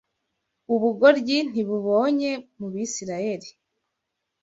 [0.73, 3.49] Ubugoryi ntibubonye mu Bisirayeli: